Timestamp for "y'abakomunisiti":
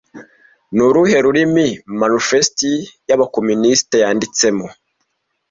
3.07-3.95